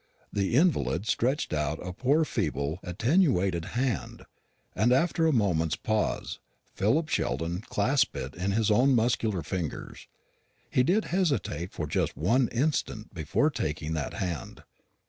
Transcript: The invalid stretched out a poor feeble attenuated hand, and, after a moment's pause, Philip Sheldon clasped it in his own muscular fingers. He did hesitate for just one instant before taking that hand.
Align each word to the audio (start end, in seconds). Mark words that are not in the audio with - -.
The 0.33 0.55
invalid 0.55 1.05
stretched 1.05 1.53
out 1.53 1.77
a 1.85 1.93
poor 1.93 2.25
feeble 2.25 2.79
attenuated 2.81 3.65
hand, 3.77 4.23
and, 4.75 4.91
after 4.91 5.27
a 5.27 5.31
moment's 5.31 5.75
pause, 5.75 6.39
Philip 6.73 7.07
Sheldon 7.07 7.61
clasped 7.69 8.15
it 8.17 8.33
in 8.33 8.49
his 8.49 8.71
own 8.71 8.95
muscular 8.95 9.43
fingers. 9.43 10.07
He 10.71 10.81
did 10.81 11.05
hesitate 11.13 11.71
for 11.71 11.85
just 11.85 12.17
one 12.17 12.47
instant 12.47 13.13
before 13.13 13.51
taking 13.51 13.93
that 13.93 14.15
hand. 14.15 14.63